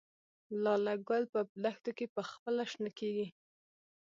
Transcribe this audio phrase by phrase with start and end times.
[0.63, 3.27] لاله ګل په دښتو کې پخپله شنه کیږي؟